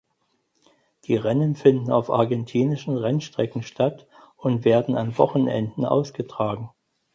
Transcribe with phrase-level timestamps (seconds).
[1.03, 6.71] Die Rennen finden auf argentinischen Rennstrecken statt und werden an Wochenenden ausgetragen.